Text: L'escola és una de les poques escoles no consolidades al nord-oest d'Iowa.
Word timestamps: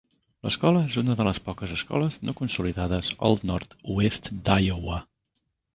L'escola 0.45 0.79
és 0.87 0.95
una 1.01 1.15
de 1.19 1.27
les 1.27 1.41
poques 1.51 1.75
escoles 1.77 2.17
no 2.29 2.35
consolidades 2.41 3.13
al 3.29 3.39
nord-oest 3.53 4.35
d'Iowa. 4.49 5.03